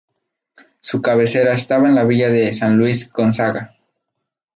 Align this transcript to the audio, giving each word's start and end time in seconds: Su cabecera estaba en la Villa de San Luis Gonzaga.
Su 0.79 0.99
cabecera 0.99 1.53
estaba 1.53 1.87
en 1.87 1.93
la 1.93 2.03
Villa 2.05 2.31
de 2.31 2.51
San 2.53 2.75
Luis 2.75 3.13
Gonzaga. 3.13 3.77